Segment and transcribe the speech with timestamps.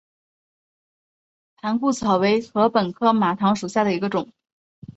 [1.57, 4.33] 盘固草为禾本科马唐属下的一个种。